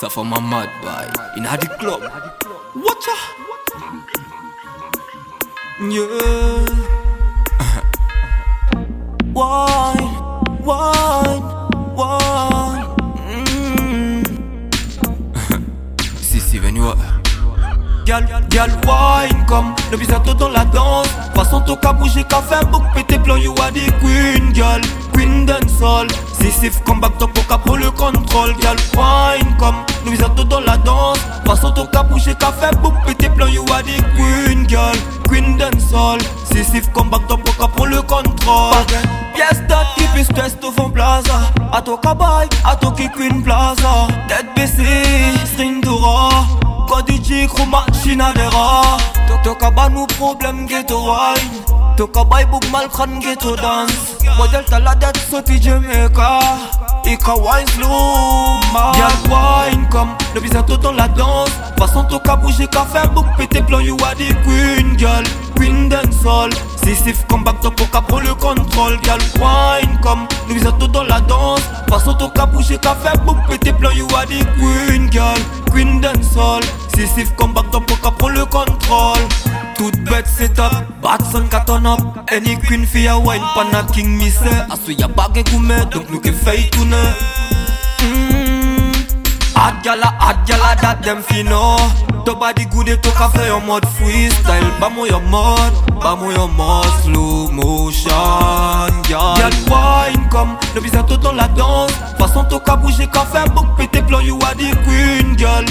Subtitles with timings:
[0.00, 2.00] Ça for my mad boy in a the club.
[2.76, 3.10] Watcha.
[5.80, 6.64] Yeah.
[9.34, 10.08] wine,
[10.62, 11.42] wine,
[11.96, 12.84] wine.
[13.26, 14.22] Mm.
[16.22, 16.82] si si venu
[18.06, 21.08] Gal, gal, wine comme le bisato dans la danse.
[21.34, 24.80] Façon to ka bouger, ka fait book, pété plan, you are the queen, gal.
[25.12, 26.06] Queen dancehall.
[26.48, 28.76] Si sif comme back top, ka pour le contrôle, gal.
[28.96, 29.76] Wine comme
[30.06, 31.18] bisato dans la danse.
[31.44, 34.96] Façon to ka bouger, fait book, pété plan, you are the queen, gal.
[35.28, 36.18] Queen dancehall.
[36.50, 38.86] Si sif comme back top, ka pour le contrôle.
[39.34, 41.52] Pièce dot qui puis stress devant plaza.
[41.70, 44.08] A to kabay, a to qui queen plaza.
[44.26, 46.30] Tête baissée, string d'ora.
[46.88, 47.20] Cody
[48.18, 48.96] à des rats
[49.44, 51.87] Toka ba nous problème ghetto wine
[55.60, 56.38] Jamaica
[57.04, 57.66] Ika wine
[59.90, 64.32] comme le dans la danse Façon toka bouger ka faire book pété you are the
[64.44, 65.24] queen girl.
[65.56, 66.50] Queen dancehall
[66.84, 69.20] Si sif comme back pour prend le contrôle Girl.
[69.40, 74.06] Wine comme le bisato dans la danse Façon toka bouger ka faire book pété you
[74.14, 75.38] are the queen girl.
[75.72, 76.62] Queen dancehall
[76.94, 79.18] Si sif comme back pour prend le contrôle
[79.78, 83.74] tout bet sit up Bad son ka ton up Any queen fi a wine pan
[83.74, 87.02] a king mi se Aswe ya bagay koume Donk nou ke fey toune
[88.02, 88.92] mm.
[89.58, 91.76] Ad yala, ad yala dat dem fi no.
[92.24, 94.68] To body good e to ka fe yon mod freestyle.
[94.78, 101.06] Ba mo yon mod Ba mo yon mod slow motion Yal wine kom Ne bizan
[101.06, 104.54] to ton la dans Fason to ka bouje ka fe bok pete plon You a
[104.54, 105.64] di queen girl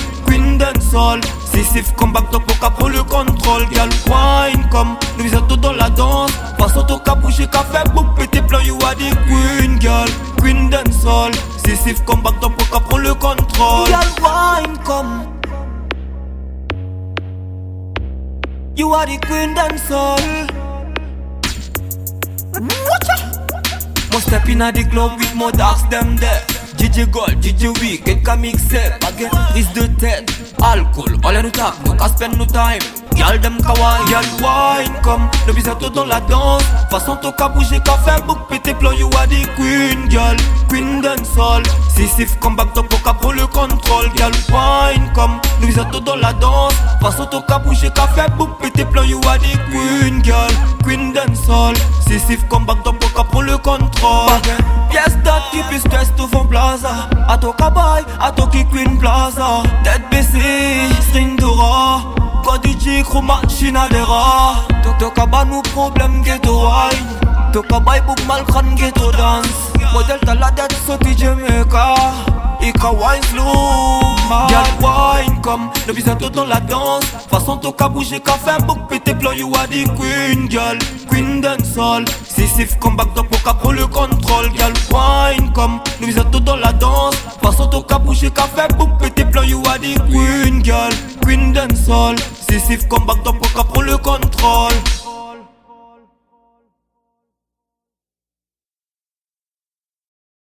[0.98, 3.66] queen dancehall Si sif comme back top ka prend le contrôle.
[3.72, 6.32] Girl wine comme bisato dans la danse.
[6.58, 10.08] Façon to ka bouger, ka fe book pété plan You are the queen girl,
[10.42, 11.32] queen dancehall
[11.66, 13.88] Si sif comme back top ka prend le contrôle.
[13.88, 15.26] Girl wine comme
[18.76, 20.22] You are the queen dancehall
[24.12, 26.42] Mo step in a the club with more dogs them there
[26.78, 31.94] DJ Gold, DJ Week, ka mixe Baguette, prise de tête Alcool, all nous tap, nous
[31.94, 32.80] ka spend no time.
[33.18, 37.50] Y'all dem ka wine, y'all wine Comme le bisato dans la danse Façon to ka
[37.50, 40.36] bouger, ka fait book Pété plan, you are the queen, girl.
[40.70, 41.64] Queen dancehall.
[41.96, 46.16] Si sif comme back top, ka prend le contrôle Y'all wine comme le bisato dans
[46.16, 50.22] la danse Façon to ka bouger, ka fait book Pété plan, you are the queen,
[50.24, 50.52] girl.
[50.84, 51.74] Queen dancehall.
[52.08, 54.30] Si sif comme back top, ka prend le contrôle
[54.92, 57.10] Pièce dot qui puis stress devant plaza.
[57.28, 58.32] A to kabay, a
[58.66, 59.64] queen plaza.
[59.84, 61.38] Tête baissée, string
[62.80, 64.66] G, crew machine à des rats.
[65.50, 67.52] Nous problème ghetto wine.
[67.54, 69.72] Toka bay book malkran ghetto dance.
[69.94, 71.96] Model ta la date sauti Jamaica
[72.62, 74.02] Ika wine slow
[74.50, 77.06] Girl wine comme le bisato dans la danse.
[77.30, 80.78] Façon toka bouger fait book pété plan You are the queen girl.
[81.10, 82.06] Queen dancehall
[82.58, 84.50] Si sif comme back top ka prend le contrôle.
[84.58, 87.16] Girl wine comme le bisato dans la danse.
[87.70, 90.90] Toka bouger ka fait book pété plan You are the queen girl.
[91.22, 92.16] Queen dancehall
[92.50, 94.74] Si sif comme back top ka prend le contrôle